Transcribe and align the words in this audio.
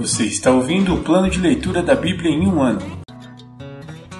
Você 0.00 0.24
está 0.24 0.50
ouvindo 0.50 0.94
o 0.94 1.02
plano 1.04 1.28
de 1.28 1.38
leitura 1.38 1.82
da 1.82 1.94
Bíblia 1.94 2.30
em 2.30 2.46
um 2.46 2.62
ano. 2.62 2.80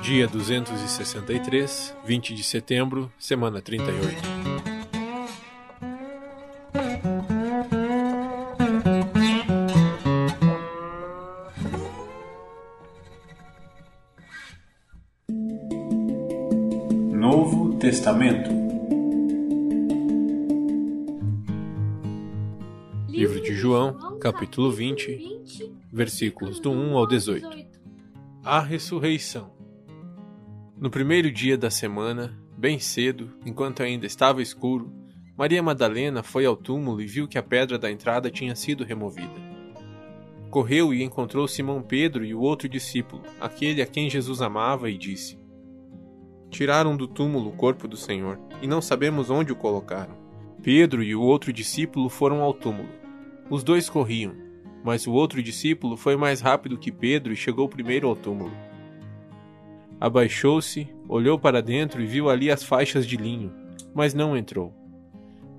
Dia 0.02 0.26
263, 0.26 1.96
20 2.04 2.34
de 2.34 2.42
setembro, 2.42 3.10
semana 3.18 3.62
38. 3.62 4.14
Novo 17.10 17.72
Testamento. 17.78 18.50
Livro 23.08 23.40
de 23.40 23.54
João, 23.54 24.09
capítulo 24.20 24.70
20, 24.70 25.78
versículos 25.90 26.60
do 26.60 26.70
1 26.70 26.94
ao 26.94 27.06
18. 27.06 27.66
A 28.44 28.60
ressurreição. 28.60 29.50
No 30.76 30.90
primeiro 30.90 31.32
dia 31.32 31.56
da 31.56 31.70
semana, 31.70 32.38
bem 32.54 32.78
cedo, 32.78 33.32
enquanto 33.46 33.82
ainda 33.82 34.04
estava 34.04 34.42
escuro, 34.42 34.92
Maria 35.38 35.62
Madalena 35.62 36.22
foi 36.22 36.44
ao 36.44 36.54
túmulo 36.54 37.00
e 37.00 37.06
viu 37.06 37.26
que 37.26 37.38
a 37.38 37.42
pedra 37.42 37.78
da 37.78 37.90
entrada 37.90 38.30
tinha 38.30 38.54
sido 38.54 38.84
removida. 38.84 39.32
Correu 40.50 40.92
e 40.92 41.02
encontrou 41.02 41.48
Simão 41.48 41.80
Pedro 41.80 42.22
e 42.22 42.34
o 42.34 42.42
outro 42.42 42.68
discípulo, 42.68 43.22
aquele 43.40 43.80
a 43.80 43.86
quem 43.86 44.10
Jesus 44.10 44.42
amava, 44.42 44.90
e 44.90 44.98
disse: 44.98 45.38
Tiraram 46.50 46.94
do 46.94 47.08
túmulo 47.08 47.48
o 47.48 47.56
corpo 47.56 47.88
do 47.88 47.96
Senhor, 47.96 48.38
e 48.60 48.66
não 48.66 48.82
sabemos 48.82 49.30
onde 49.30 49.50
o 49.50 49.56
colocaram. 49.56 50.14
Pedro 50.62 51.02
e 51.02 51.16
o 51.16 51.22
outro 51.22 51.54
discípulo 51.54 52.10
foram 52.10 52.42
ao 52.42 52.52
túmulo. 52.52 52.99
Os 53.50 53.64
dois 53.64 53.90
corriam, 53.90 54.32
mas 54.84 55.08
o 55.08 55.12
outro 55.12 55.42
discípulo 55.42 55.96
foi 55.96 56.14
mais 56.16 56.40
rápido 56.40 56.78
que 56.78 56.92
Pedro 56.92 57.32
e 57.32 57.36
chegou 57.36 57.68
primeiro 57.68 58.06
ao 58.06 58.14
túmulo. 58.14 58.52
Abaixou-se, 60.00 60.88
olhou 61.08 61.36
para 61.36 61.60
dentro 61.60 62.00
e 62.00 62.06
viu 62.06 62.30
ali 62.30 62.48
as 62.48 62.62
faixas 62.62 63.04
de 63.04 63.16
linho, 63.16 63.52
mas 63.92 64.14
não 64.14 64.36
entrou. 64.36 64.72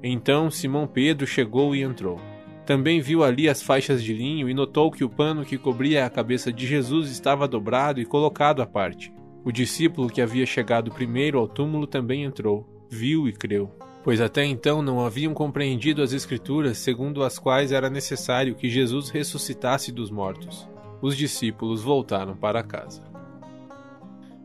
Então 0.01 0.49
Simão 0.49 0.87
Pedro 0.87 1.27
chegou 1.27 1.75
e 1.75 1.81
entrou. 1.81 2.17
Também 2.65 3.01
viu 3.01 3.25
ali 3.25 3.49
as 3.49 3.61
faixas 3.61 4.01
de 4.01 4.13
linho 4.13 4.49
e 4.49 4.53
notou 4.53 4.89
que 4.89 5.03
o 5.03 5.09
pano 5.09 5.43
que 5.43 5.57
cobria 5.57 6.05
a 6.05 6.09
cabeça 6.09 6.51
de 6.51 6.65
Jesus 6.65 7.11
estava 7.11 7.45
dobrado 7.45 7.99
e 7.99 8.05
colocado 8.05 8.61
à 8.61 8.65
parte. 8.65 9.13
O 9.43 9.51
discípulo 9.51 10.09
que 10.09 10.21
havia 10.21 10.45
chegado 10.45 10.91
primeiro 10.91 11.37
ao 11.37 11.47
túmulo 11.47 11.85
também 11.85 12.23
entrou, 12.23 12.65
viu 12.89 13.27
e 13.27 13.33
creu, 13.33 13.69
pois 14.03 14.19
até 14.19 14.45
então 14.45 14.81
não 14.81 15.05
haviam 15.05 15.33
compreendido 15.33 16.01
as 16.01 16.13
Escrituras 16.13 16.77
segundo 16.77 17.23
as 17.23 17.37
quais 17.37 17.71
era 17.71 17.89
necessário 17.89 18.55
que 18.55 18.69
Jesus 18.69 19.09
ressuscitasse 19.09 19.91
dos 19.91 20.09
mortos. 20.09 20.67
Os 21.01 21.15
discípulos 21.15 21.81
voltaram 21.81 22.35
para 22.35 22.63
casa. 22.63 23.01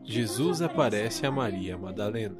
Jesus 0.03 0.61
aparece 0.61 1.25
a 1.25 1.31
Maria 1.31 1.77
Madalena. 1.77 2.37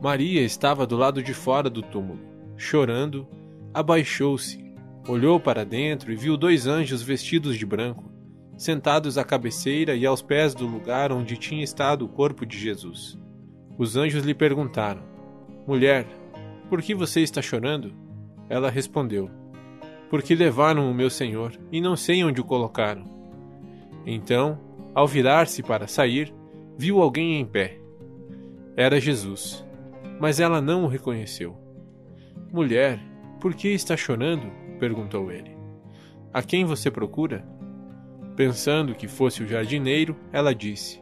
Maria 0.00 0.42
estava 0.42 0.86
do 0.86 0.96
lado 0.96 1.22
de 1.22 1.34
fora 1.34 1.68
do 1.68 1.82
túmulo. 1.82 2.20
Chorando, 2.56 3.26
abaixou-se, 3.74 4.72
olhou 5.08 5.40
para 5.40 5.64
dentro 5.64 6.12
e 6.12 6.16
viu 6.16 6.36
dois 6.36 6.66
anjos 6.66 7.02
vestidos 7.02 7.56
de 7.56 7.66
branco, 7.66 8.10
sentados 8.56 9.18
à 9.18 9.24
cabeceira 9.24 9.94
e 9.94 10.06
aos 10.06 10.22
pés 10.22 10.54
do 10.54 10.66
lugar 10.66 11.12
onde 11.12 11.36
tinha 11.36 11.64
estado 11.64 12.04
o 12.04 12.08
corpo 12.08 12.46
de 12.46 12.58
Jesus. 12.58 13.18
Os 13.76 13.96
anjos 13.96 14.24
lhe 14.24 14.34
perguntaram: 14.34 15.11
Mulher, 15.66 16.06
por 16.68 16.82
que 16.82 16.94
você 16.94 17.20
está 17.20 17.40
chorando? 17.40 17.92
Ela 18.48 18.70
respondeu: 18.70 19.30
Porque 20.10 20.34
levaram 20.34 20.90
o 20.90 20.94
meu 20.94 21.10
Senhor 21.10 21.52
e 21.70 21.80
não 21.80 21.96
sei 21.96 22.24
onde 22.24 22.40
o 22.40 22.44
colocaram. 22.44 23.10
Então 24.04 24.58
ao 24.94 25.08
virar-se 25.08 25.62
para 25.62 25.86
sair, 25.86 26.34
viu 26.76 27.00
alguém 27.00 27.40
em 27.40 27.46
pé. 27.46 27.78
Era 28.76 29.00
Jesus, 29.00 29.66
mas 30.20 30.38
ela 30.38 30.60
não 30.60 30.84
o 30.84 30.88
reconheceu. 30.88 31.56
Mulher, 32.52 33.00
por 33.40 33.54
que 33.54 33.68
está 33.68 33.96
chorando? 33.96 34.52
perguntou 34.78 35.30
ele. 35.32 35.56
A 36.32 36.42
quem 36.42 36.64
você 36.64 36.90
procura? 36.90 37.46
Pensando 38.36 38.94
que 38.94 39.08
fosse 39.08 39.42
o 39.42 39.46
jardineiro, 39.46 40.14
ela 40.30 40.54
disse: 40.54 41.00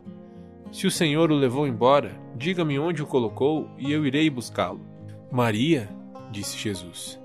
Se 0.73 0.87
o 0.87 0.91
Senhor 0.91 1.33
o 1.33 1.35
levou 1.35 1.67
embora, 1.67 2.17
diga-me 2.37 2.79
onde 2.79 3.03
o 3.03 3.07
colocou 3.07 3.69
e 3.77 3.91
eu 3.91 4.07
irei 4.07 4.31
buscá-lo. 4.31 4.81
Maria, 5.31 5.89
disse 6.31 6.57
Jesus. 6.57 7.21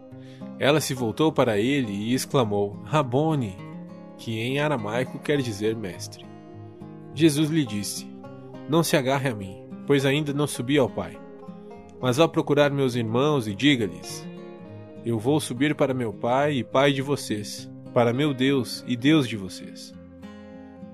Ela 0.58 0.82
se 0.82 0.94
voltou 0.94 1.32
para 1.32 1.60
ele 1.60 1.92
e 1.92 2.14
exclamou: 2.14 2.80
Rabone, 2.84 3.56
que 4.18 4.40
em 4.40 4.60
aramaico 4.60 5.20
quer 5.20 5.42
dizer 5.42 5.76
mestre. 5.76 6.26
Jesus 7.14 7.50
lhe 7.50 7.66
disse: 7.66 8.08
Não 8.68 8.82
se 8.82 8.98
agarre 8.98 9.30
a 9.30 9.36
mim, 9.36 9.64
pois 9.86 10.06
ainda 10.06 10.34
não 10.34 10.48
subi 10.48 10.78
ao 10.78 10.90
Pai. 10.90 11.18
Mas 12.02 12.18
vá 12.18 12.28
procurar 12.28 12.72
meus 12.72 12.96
irmãos 12.96 13.48
e 13.48 13.54
diga-lhes: 13.54 14.28
Eu 15.06 15.20
vou 15.20 15.40
subir 15.40 15.76
para 15.76 15.94
meu 15.94 16.12
Pai 16.12 16.54
e 16.54 16.64
Pai 16.64 16.92
de 16.92 17.02
vocês, 17.02 17.72
para 17.94 18.12
meu 18.12 18.34
Deus 18.34 18.84
e 18.88 18.96
Deus 18.96 19.28
de 19.28 19.38
vocês. 19.38 19.94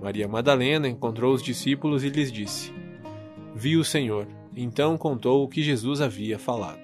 Maria 0.01 0.28
Madalena 0.28 0.88
encontrou 0.88 1.31
os 1.31 1.44
discípulos 1.44 2.03
e 2.03 2.09
lhes 2.09 2.31
disse: 2.31 2.73
Vi 3.53 3.78
o 3.78 3.85
Senhor. 3.85 4.28
Então 4.57 4.97
contou 4.97 5.44
o 5.44 5.47
que 5.47 5.62
Jesus 5.62 6.01
havia 6.01 6.38
falado. 6.39 6.79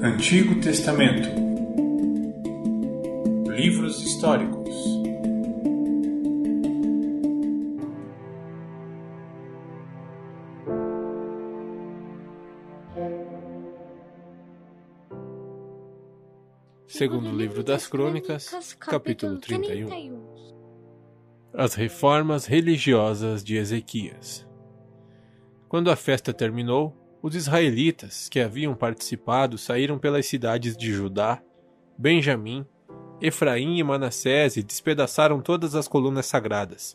Antigo 0.00 0.60
Testamento 0.60 1.28
Livros 3.48 4.00
históricos 4.02 4.61
Segundo 16.92 17.30
o 17.30 17.34
livro 17.34 17.64
das 17.64 17.86
Crônicas, 17.86 18.74
capítulo 18.78 19.38
31 19.38 20.20
As 21.54 21.72
reformas 21.72 22.44
religiosas 22.44 23.42
de 23.42 23.56
Ezequias 23.56 24.46
Quando 25.70 25.90
a 25.90 25.96
festa 25.96 26.34
terminou, 26.34 26.94
os 27.22 27.34
israelitas 27.34 28.28
que 28.28 28.40
haviam 28.40 28.74
participado 28.74 29.56
saíram 29.56 29.98
pelas 29.98 30.26
cidades 30.26 30.76
de 30.76 30.92
Judá, 30.92 31.42
Benjamim, 31.96 32.66
Efraim 33.22 33.78
e 33.78 33.82
Manassés 33.82 34.58
e 34.58 34.62
despedaçaram 34.62 35.40
todas 35.40 35.74
as 35.74 35.88
colunas 35.88 36.26
sagradas. 36.26 36.94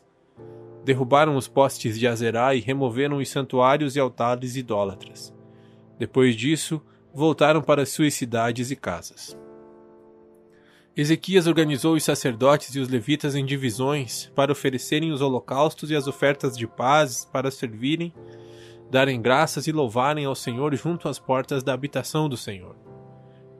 Derrubaram 0.84 1.34
os 1.34 1.48
postes 1.48 1.98
de 1.98 2.06
Azerá 2.06 2.54
e 2.54 2.60
removeram 2.60 3.16
os 3.16 3.28
santuários 3.28 3.96
e 3.96 3.98
altares 3.98 4.54
idólatras. 4.54 5.34
Depois 5.98 6.36
disso, 6.36 6.80
voltaram 7.12 7.60
para 7.60 7.84
suas 7.84 8.14
cidades 8.14 8.70
e 8.70 8.76
casas. 8.76 9.36
Ezequias 10.98 11.46
organizou 11.46 11.94
os 11.94 12.02
sacerdotes 12.02 12.74
e 12.74 12.80
os 12.80 12.88
levitas 12.88 13.36
em 13.36 13.46
divisões 13.46 14.32
para 14.34 14.50
oferecerem 14.50 15.12
os 15.12 15.20
holocaustos 15.20 15.92
e 15.92 15.94
as 15.94 16.08
ofertas 16.08 16.58
de 16.58 16.66
paz 16.66 17.24
para 17.24 17.52
servirem 17.52 18.12
darem 18.90 19.22
graças 19.22 19.68
e 19.68 19.72
louvarem 19.72 20.24
ao 20.24 20.34
Senhor 20.34 20.74
junto 20.74 21.08
às 21.08 21.16
portas 21.16 21.62
da 21.62 21.72
habitação 21.72 22.28
do 22.28 22.36
Senhor. 22.36 22.74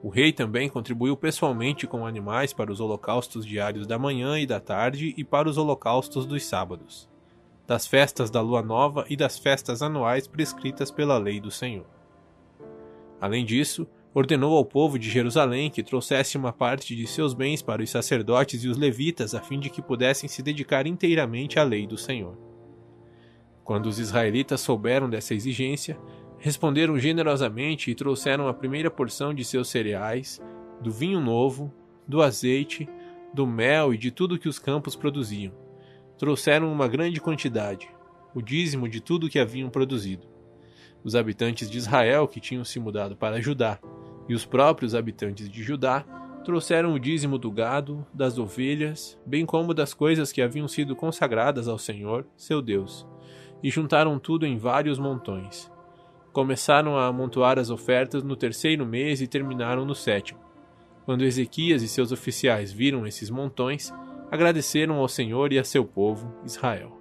O 0.03 0.09
rei 0.09 0.33
também 0.33 0.67
contribuiu 0.67 1.15
pessoalmente 1.15 1.87
com 1.87 2.05
animais 2.05 2.51
para 2.51 2.73
os 2.73 2.81
holocaustos 2.81 3.45
diários 3.45 3.87
da 3.87 3.97
manhã 3.97 4.37
e 4.37 4.45
da 4.45 4.59
tarde 4.59 5.13
e 5.15 5.23
para 5.23 5.47
os 5.47 5.57
holocaustos 5.57 6.25
dos 6.25 6.43
sábados, 6.43 7.07
das 7.65 7.87
festas 7.87 8.29
da 8.29 8.41
lua 8.41 8.61
nova 8.61 9.05
e 9.09 9.15
das 9.15 9.39
festas 9.39 9.81
anuais 9.81 10.27
prescritas 10.27 10.91
pela 10.91 11.17
lei 11.17 11.39
do 11.39 11.51
Senhor. 11.51 11.85
Além 13.21 13.45
disso, 13.45 13.87
ordenou 14.13 14.57
ao 14.57 14.65
povo 14.65 14.97
de 14.97 15.09
Jerusalém 15.09 15.69
que 15.69 15.83
trouxesse 15.83 16.37
uma 16.37 16.51
parte 16.51 16.95
de 16.95 17.05
seus 17.05 17.33
bens 17.33 17.61
para 17.61 17.81
os 17.81 17.89
sacerdotes 17.89 18.63
e 18.63 18.67
os 18.67 18.77
levitas 18.77 19.35
a 19.35 19.41
fim 19.41 19.59
de 19.59 19.69
que 19.69 19.81
pudessem 19.81 20.27
se 20.27 20.41
dedicar 20.41 20.87
inteiramente 20.87 21.59
à 21.59 21.63
lei 21.63 21.85
do 21.85 21.97
Senhor. 21.97 22.37
Quando 23.63 23.85
os 23.85 23.99
israelitas 23.99 24.61
souberam 24.61 25.09
dessa 25.09 25.35
exigência, 25.35 25.99
responderam 26.39 26.97
generosamente 26.97 27.91
e 27.91 27.95
trouxeram 27.95 28.47
a 28.47 28.53
primeira 28.53 28.89
porção 28.89 29.33
de 29.33 29.45
seus 29.45 29.69
cereais, 29.69 30.41
do 30.81 30.91
vinho 30.91 31.19
novo, 31.19 31.71
do 32.07 32.21
azeite, 32.23 32.89
do 33.31 33.45
mel 33.45 33.93
e 33.93 33.97
de 33.97 34.09
tudo 34.09 34.39
que 34.39 34.49
os 34.49 34.57
campos 34.57 34.95
produziam. 34.95 35.53
Trouxeram 36.17 36.71
uma 36.71 36.87
grande 36.87 37.21
quantidade, 37.21 37.87
o 38.33 38.41
dízimo 38.41 38.89
de 38.89 38.99
tudo 39.01 39.29
que 39.29 39.37
haviam 39.37 39.69
produzido. 39.69 40.27
Os 41.03 41.15
habitantes 41.15 41.69
de 41.69 41.77
Israel 41.77 42.27
que 42.27 42.39
tinham 42.39 42.65
se 42.65 42.79
mudado 42.79 43.15
para 43.15 43.39
Judá 43.39 43.79
e 44.29 44.33
os 44.35 44.45
próprios 44.45 44.93
habitantes 44.93 45.49
de 45.49 45.63
Judá 45.63 46.05
trouxeram 46.45 46.93
o 46.93 46.99
dízimo 46.99 47.37
do 47.37 47.51
gado, 47.51 48.05
das 48.13 48.37
ovelhas, 48.37 49.19
bem 49.25 49.45
como 49.45 49.73
das 49.73 49.93
coisas 49.93 50.31
que 50.31 50.41
haviam 50.41 50.67
sido 50.67 50.95
consagradas 50.95 51.67
ao 51.67 51.77
Senhor, 51.77 52.25
seu 52.37 52.61
Deus, 52.61 53.07
e 53.61 53.69
juntaram 53.69 54.17
tudo 54.19 54.45
em 54.45 54.57
vários 54.57 54.99
montões. 54.99 55.69
Começaram 56.31 56.97
a 56.97 57.07
amontoar 57.07 57.57
as 57.57 57.69
ofertas 57.69 58.23
no 58.23 58.35
terceiro 58.35 58.85
mês 58.85 59.19
e 59.19 59.27
terminaram 59.27 59.83
no 59.83 59.95
sétimo. 59.95 60.39
Quando 61.05 61.25
Ezequias 61.25 61.81
e 61.81 61.87
seus 61.87 62.11
oficiais 62.11 62.71
viram 62.71 63.05
esses 63.05 63.31
montões, 63.31 63.91
agradeceram 64.31 64.95
ao 64.97 65.07
Senhor 65.07 65.51
e 65.51 65.57
a 65.57 65.63
seu 65.63 65.83
povo, 65.83 66.33
Israel. 66.45 66.99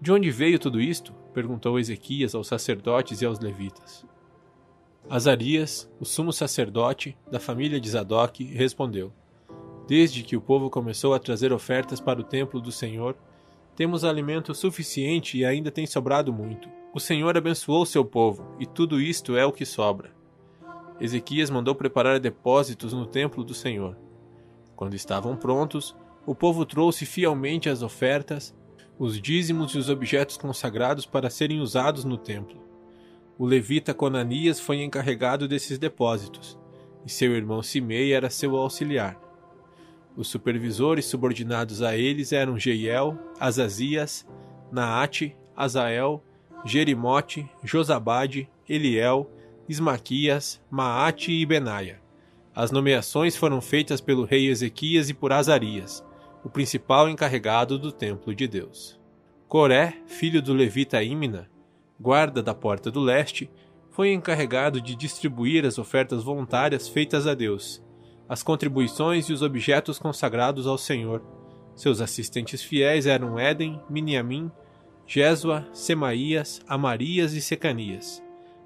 De 0.00 0.12
onde 0.12 0.30
veio 0.30 0.58
tudo 0.58 0.80
isto? 0.80 1.14
perguntou 1.32 1.78
Ezequias 1.78 2.34
aos 2.34 2.48
sacerdotes 2.48 3.22
e 3.22 3.24
aos 3.24 3.38
levitas. 3.38 4.04
Azarias, 5.08 5.90
o 6.00 6.04
sumo 6.04 6.32
sacerdote 6.32 7.16
da 7.30 7.38
família 7.38 7.78
de 7.78 7.90
Zadok, 7.90 8.42
respondeu: 8.44 9.12
Desde 9.86 10.22
que 10.22 10.34
o 10.34 10.40
povo 10.40 10.70
começou 10.70 11.12
a 11.12 11.18
trazer 11.18 11.52
ofertas 11.52 12.00
para 12.00 12.20
o 12.20 12.24
templo 12.24 12.58
do 12.58 12.72
Senhor, 12.72 13.14
temos 13.76 14.02
alimento 14.02 14.54
suficiente 14.54 15.36
e 15.36 15.44
ainda 15.44 15.70
tem 15.70 15.86
sobrado 15.86 16.32
muito. 16.32 16.70
O 16.94 16.98
Senhor 16.98 17.36
abençoou 17.36 17.84
seu 17.84 18.02
povo, 18.02 18.46
e 18.58 18.64
tudo 18.64 18.98
isto 18.98 19.36
é 19.36 19.44
o 19.44 19.52
que 19.52 19.66
sobra. 19.66 20.10
Ezequias 20.98 21.50
mandou 21.50 21.74
preparar 21.74 22.18
depósitos 22.18 22.94
no 22.94 23.04
templo 23.04 23.44
do 23.44 23.52
Senhor. 23.52 23.98
Quando 24.74 24.94
estavam 24.94 25.36
prontos, 25.36 25.94
o 26.24 26.34
povo 26.34 26.64
trouxe 26.64 27.04
fielmente 27.04 27.68
as 27.68 27.82
ofertas, 27.82 28.54
os 28.98 29.20
dízimos 29.20 29.72
e 29.72 29.78
os 29.78 29.90
objetos 29.90 30.38
consagrados 30.38 31.04
para 31.04 31.28
serem 31.28 31.60
usados 31.60 32.04
no 32.04 32.16
templo. 32.16 32.63
O 33.36 33.44
levita 33.46 33.92
Conanias 33.92 34.60
foi 34.60 34.82
encarregado 34.82 35.48
desses 35.48 35.76
depósitos, 35.76 36.56
e 37.04 37.10
seu 37.10 37.34
irmão 37.34 37.62
Simei 37.62 38.12
era 38.12 38.30
seu 38.30 38.54
auxiliar. 38.56 39.18
Os 40.16 40.28
supervisores 40.28 41.06
subordinados 41.06 41.82
a 41.82 41.96
eles 41.96 42.32
eram 42.32 42.56
Jeiel, 42.56 43.18
Azazias, 43.40 44.24
Naate, 44.70 45.36
Azael, 45.56 46.22
Jerimote, 46.64 47.48
Josabade, 47.64 48.48
Eliel, 48.68 49.28
Ismaquias, 49.68 50.62
Maate 50.70 51.32
e 51.32 51.44
Benaia. 51.44 52.00
As 52.54 52.70
nomeações 52.70 53.34
foram 53.34 53.60
feitas 53.60 54.00
pelo 54.00 54.24
rei 54.24 54.48
Ezequias 54.48 55.10
e 55.10 55.14
por 55.14 55.32
Azarias, 55.32 56.04
o 56.44 56.48
principal 56.48 57.08
encarregado 57.08 57.76
do 57.80 57.90
templo 57.90 58.32
de 58.32 58.46
Deus. 58.46 59.00
Coré, 59.48 59.94
filho 60.06 60.40
do 60.40 60.52
levita 60.52 61.02
Imna, 61.02 61.50
guarda 62.00 62.42
da 62.42 62.54
porta 62.54 62.90
do 62.90 63.00
leste, 63.00 63.50
foi 63.90 64.12
encarregado 64.12 64.80
de 64.80 64.96
distribuir 64.96 65.64
as 65.64 65.78
ofertas 65.78 66.22
voluntárias 66.22 66.88
feitas 66.88 67.26
a 67.26 67.34
Deus, 67.34 67.80
as 68.28 68.42
contribuições 68.42 69.28
e 69.28 69.32
os 69.32 69.40
objetos 69.40 69.98
consagrados 69.98 70.66
ao 70.66 70.76
Senhor. 70.76 71.22
Seus 71.76 72.00
assistentes 72.00 72.62
fiéis 72.62 73.06
eram 73.06 73.38
Éden, 73.38 73.80
Miniamim, 73.88 74.50
Jesua, 75.06 75.68
Semaías, 75.72 76.60
Amarias 76.66 77.34
e 77.34 77.40
Secanias. 77.40 78.22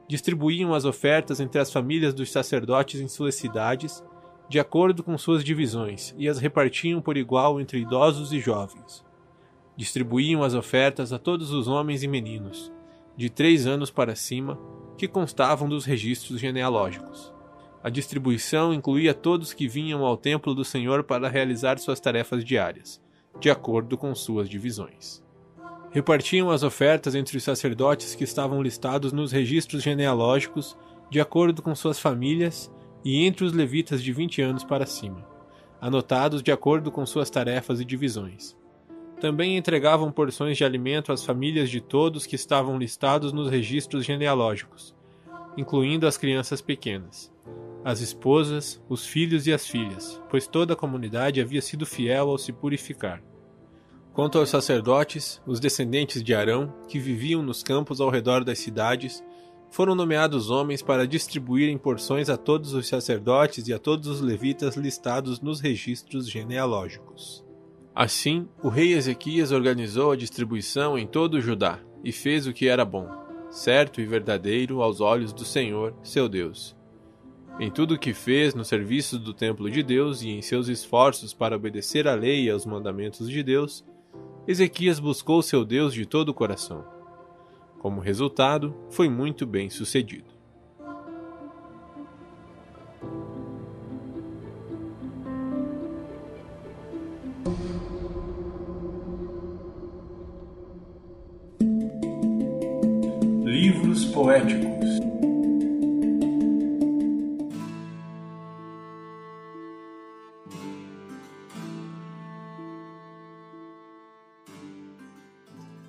Distribuíam 0.09 0.73
as 0.73 0.85
ofertas 0.85 1.41
entre 1.41 1.61
as 1.61 1.71
famílias 1.71 2.15
dos 2.15 2.31
sacerdotes 2.31 3.01
em 3.01 3.09
suas 3.09 3.35
cidades, 3.35 4.03
de 4.49 4.59
acordo 4.59 5.03
com 5.03 5.19
suas 5.19 5.45
divisões, 5.45 6.15
e 6.17 6.27
as 6.27 6.39
repartiam 6.39 7.03
por 7.03 7.19
igual 7.19 7.61
entre 7.61 7.81
idosos 7.81 8.33
e 8.33 8.41
jovens. 8.41 9.05
Distribuíam 9.77 10.43
as 10.43 10.55
ofertas 10.55 11.13
a 11.13 11.19
todos 11.19 11.53
os 11.53 11.69
homens 11.69 12.03
e 12.03 12.09
meninos, 12.09 12.73
de 13.19 13.29
três 13.29 13.67
anos 13.67 13.91
para 13.91 14.15
cima, 14.15 14.57
que 14.97 15.09
constavam 15.09 15.69
dos 15.69 15.85
registros 15.85 16.41
genealógicos. 16.41 17.35
A 17.83 17.91
distribuição 17.91 18.73
incluía 18.73 19.13
todos 19.13 19.53
que 19.53 19.67
vinham 19.67 20.05
ao 20.05 20.17
templo 20.17 20.55
do 20.55 20.65
Senhor 20.65 21.03
para 21.03 21.29
realizar 21.29 21.81
suas 21.81 21.99
tarefas 21.99 22.45
diárias, 22.45 23.03
de 23.41 23.51
acordo 23.51 23.99
com 23.99 24.15
suas 24.15 24.49
divisões. 24.49 25.21
Repartiam 25.91 26.49
as 26.49 26.63
ofertas 26.63 27.17
entre 27.17 27.37
os 27.37 27.43
sacerdotes 27.43 28.15
que 28.15 28.23
estavam 28.23 28.63
listados 28.63 29.13
nos 29.13 29.33
registros 29.33 29.83
genealógicos, 29.83 30.79
de 31.11 31.21
acordo 31.21 31.61
com 31.61 31.75
suas 31.75 31.99
famílias, 31.99 32.71
e 33.05 33.27
entre 33.27 33.45
os 33.45 33.53
levitas 33.53 34.01
de 34.01 34.13
20 34.13 34.43
anos 34.43 34.63
para 34.63 34.87
cima, 34.87 35.27
anotados 35.81 36.41
de 36.41 36.53
acordo 36.53 36.93
com 36.93 37.05
suas 37.05 37.31
tarefas 37.31 37.81
e 37.81 37.85
divisões. 37.85 38.58
Também 39.21 39.57
entregavam 39.57 40.13
porções 40.13 40.57
de 40.57 40.65
alimento 40.65 41.13
às 41.13 41.25
famílias 41.25 41.69
de 41.69 41.81
todos 41.81 42.25
que 42.25 42.37
estavam 42.37 42.79
listados 42.79 43.33
nos 43.33 43.51
registros 43.51 44.05
genealógicos, 44.05 44.95
incluindo 45.57 46.07
as 46.07 46.17
crianças 46.17 46.61
pequenas, 46.61 47.33
as 47.85 48.01
esposas, 48.01 48.81
os 48.89 49.05
filhos 49.05 49.49
e 49.49 49.53
as 49.53 49.67
filhas, 49.67 50.23
pois 50.31 50.47
toda 50.47 50.75
a 50.75 50.77
comunidade 50.77 51.41
havia 51.41 51.61
sido 51.61 51.85
fiel 51.85 52.31
ao 52.31 52.39
se 52.39 52.53
purificar. 52.53 53.21
Quanto 54.13 54.39
aos 54.39 54.51
sacerdotes, 54.51 55.41
os 55.47 55.59
descendentes 55.59 56.23
de 56.23 56.35
Arão, 56.35 56.73
que 56.89 56.99
viviam 56.99 57.43
nos 57.43 57.63
campos 57.63 58.01
ao 58.01 58.11
redor 58.11 58.45
das 58.45 58.59
cidades, 58.59 59.23
foram 59.71 59.95
nomeados 59.95 60.49
homens 60.49 60.81
para 60.81 61.07
distribuírem 61.07 61.77
porções 61.77 62.29
a 62.29 62.37
todos 62.37 62.73
os 62.73 62.87
sacerdotes 62.87 63.67
e 63.67 63.73
a 63.73 63.79
todos 63.79 64.07
os 64.07 64.21
levitas 64.21 64.77
listados 64.77 65.41
nos 65.41 65.61
registros 65.61 66.29
genealógicos. 66.31 67.48
Assim, 68.01 68.47
o 68.63 68.69
rei 68.69 68.93
Ezequias 68.93 69.51
organizou 69.51 70.13
a 70.13 70.17
distribuição 70.17 70.97
em 70.97 71.05
todo 71.05 71.35
o 71.35 71.41
Judá 71.41 71.81
e 72.05 72.13
fez 72.13 72.47
o 72.47 72.53
que 72.53 72.69
era 72.69 72.85
bom, 72.85 73.11
certo 73.51 74.01
e 74.01 74.07
verdadeiro 74.07 74.81
aos 74.81 75.01
olhos 75.01 75.33
do 75.33 75.45
Senhor, 75.45 75.93
seu 76.01 76.29
Deus. 76.29 76.77
Em 77.59 77.69
tudo 77.73 77.95
o 77.95 77.99
que 77.99 78.15
fez 78.15 78.55
no 78.55 78.65
serviço 78.65 79.19
do 79.19 79.35
templo 79.35 79.69
de 79.69 79.83
Deus 79.83 80.23
e 80.23 80.29
em 80.29 80.41
seus 80.41 80.69
esforços 80.69 81.35
para 81.35 81.57
obedecer 81.57 82.07
à 82.07 82.15
lei 82.15 82.45
e 82.45 82.51
aos 82.51 82.65
mandamentos 82.65 83.29
de 83.29 83.43
Deus, 83.43 83.85
Ezequias 84.47 85.01
buscou 85.01 85.43
seu 85.43 85.65
Deus 85.65 85.93
de 85.93 86.07
todo 86.07 86.29
o 86.29 86.35
coração. 86.35 86.85
Como 87.81 88.01
resultado, 88.01 88.77
foi 88.91 89.09
muito 89.09 89.45
bem 89.45 89.69
sucedido. 89.71 90.38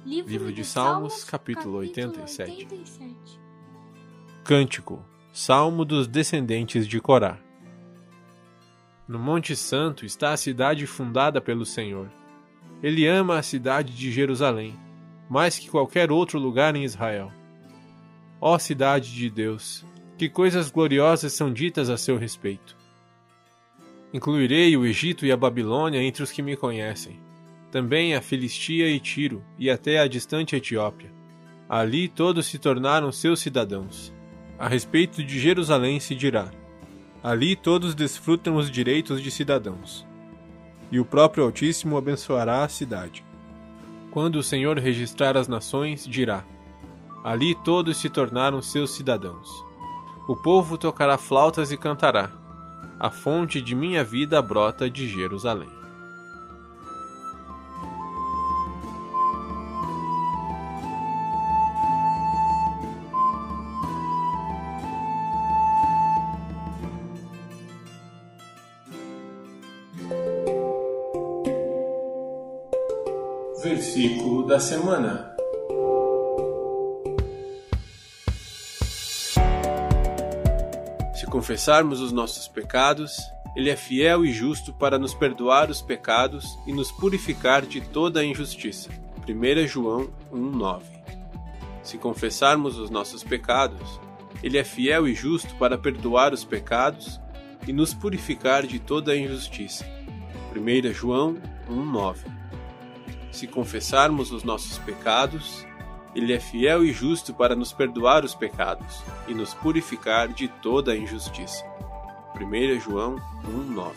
Livro 0.09 0.51
de 0.51 0.65
Salmos, 0.65 1.23
capítulo 1.23 1.77
87. 1.77 2.67
Cântico 4.43 5.05
Salmo 5.31 5.85
dos 5.85 6.07
descendentes 6.07 6.87
de 6.87 6.99
Corá. 6.99 7.37
No 9.07 9.19
Monte 9.19 9.55
Santo 9.55 10.07
está 10.07 10.33
a 10.33 10.37
cidade 10.37 10.87
fundada 10.87 11.39
pelo 11.39 11.63
Senhor. 11.63 12.09
Ele 12.81 13.05
ama 13.05 13.37
a 13.37 13.43
cidade 13.43 13.95
de 13.95 14.11
Jerusalém, 14.11 14.75
mais 15.29 15.59
que 15.59 15.69
qualquer 15.69 16.11
outro 16.11 16.39
lugar 16.39 16.75
em 16.75 16.83
Israel. 16.83 17.31
Ó 18.41 18.57
cidade 18.57 19.13
de 19.13 19.29
Deus, 19.29 19.85
que 20.17 20.27
coisas 20.27 20.71
gloriosas 20.71 21.33
são 21.33 21.53
ditas 21.53 21.87
a 21.87 21.97
seu 21.97 22.17
respeito. 22.17 22.75
Incluirei 24.11 24.75
o 24.75 24.87
Egito 24.87 25.23
e 25.23 25.31
a 25.31 25.37
Babilônia 25.37 26.01
entre 26.01 26.23
os 26.23 26.31
que 26.31 26.41
me 26.41 26.57
conhecem, 26.57 27.28
também 27.71 28.15
a 28.15 28.21
Filistia 28.21 28.89
e 28.89 28.99
Tiro, 28.99 29.43
e 29.57 29.69
até 29.69 29.99
a 29.99 30.07
distante 30.07 30.55
Etiópia. 30.55 31.11
Ali 31.67 32.07
todos 32.07 32.47
se 32.47 32.57
tornaram 32.57 33.11
seus 33.11 33.39
cidadãos. 33.39 34.13
A 34.57 34.67
respeito 34.67 35.23
de 35.23 35.39
Jerusalém 35.39 35.99
se 35.99 36.15
dirá: 36.15 36.51
Ali 37.23 37.55
todos 37.55 37.93
desfrutam 37.93 38.55
os 38.55 38.71
direitos 38.71 39.21
de 39.21 39.29
cidadãos. 39.29 40.05
E 40.91 40.99
o 40.99 41.05
próprio 41.05 41.43
Altíssimo 41.43 41.97
abençoará 41.97 42.63
a 42.63 42.69
cidade. 42.69 43.23
Quando 44.09 44.37
o 44.37 44.43
Senhor 44.43 44.79
registrar 44.79 45.37
as 45.37 45.47
nações, 45.47 46.07
dirá: 46.07 46.43
Ali 47.23 47.53
todos 47.63 47.97
se 47.97 48.09
tornaram 48.09 48.61
seus 48.61 48.91
cidadãos. 48.91 49.63
O 50.27 50.35
povo 50.35 50.77
tocará 50.77 51.17
flautas 51.17 51.71
e 51.71 51.77
cantará. 51.77 52.31
A 52.99 53.09
fonte 53.09 53.61
de 53.61 53.75
minha 53.75 54.03
vida 54.03 54.41
brota 54.41 54.89
de 54.89 55.07
Jerusalém. 55.07 55.78
Versículo 73.61 74.47
da 74.47 74.57
semana. 74.57 75.35
Se 81.13 81.25
confessarmos 81.25 81.99
os 81.99 82.13
nossos 82.13 82.47
pecados, 82.47 83.17
Ele 83.57 83.69
é 83.69 83.75
fiel 83.75 84.25
e 84.25 84.31
justo 84.31 84.71
para 84.71 84.97
nos 84.97 85.13
perdoar 85.13 85.69
os 85.69 85.81
pecados 85.81 86.57
e 86.65 86.71
nos 86.71 86.89
purificar 86.89 87.65
de 87.65 87.81
toda 87.81 88.21
a 88.21 88.25
injustiça. 88.25 88.89
1 89.27 89.67
João 89.67 90.09
1,9 90.31 90.81
Se 91.83 91.97
confessarmos 91.97 92.79
os 92.79 92.89
nossos 92.89 93.25
pecados, 93.25 93.99
Ele 94.41 94.57
é 94.57 94.63
fiel 94.63 95.05
e 95.05 95.13
justo 95.13 95.53
para 95.55 95.77
perdoar 95.77 96.31
os 96.31 96.45
pecados 96.45 97.19
e 97.67 97.73
nos 97.73 97.93
purificar 97.93 98.65
de 98.65 98.79
toda 98.79 99.11
a 99.11 99.17
injustiça. 99.17 99.85
1 100.55 100.93
João 100.93 101.35
1,9 101.69 102.38
Se 103.31 103.47
confessarmos 103.47 104.31
os 104.31 104.43
nossos 104.43 104.77
pecados, 104.79 105.65
Ele 106.15 106.33
é 106.33 106.39
fiel 106.39 106.83
e 106.83 106.91
justo 106.91 107.33
para 107.33 107.55
nos 107.55 107.71
perdoar 107.71 108.25
os 108.25 108.33
pecados 108.33 109.01
e 109.27 109.33
nos 109.33 109.53
purificar 109.53 110.27
de 110.27 110.47
toda 110.47 110.91
a 110.91 110.97
injustiça. 110.97 111.63
1 112.35 112.79
João 112.79 113.17
1,9 113.45 113.91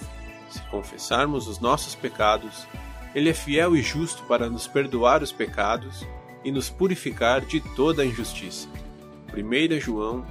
Se 0.50 0.60
confessarmos 0.70 1.48
os 1.48 1.58
nossos 1.58 1.94
pecados, 1.94 2.66
Ele 3.14 3.30
é 3.30 3.34
fiel 3.34 3.76
e 3.76 3.82
justo 3.82 4.22
para 4.24 4.48
nos 4.48 4.66
perdoar 4.66 5.22
os 5.22 5.32
pecados 5.32 6.06
e 6.44 6.50
nos 6.50 6.68
purificar 6.68 7.40
de 7.40 7.60
toda 7.74 8.02
a 8.02 8.06
injustiça. 8.06 8.68
1 9.34 9.80
João 9.80 10.26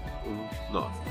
1,9 0.72 1.11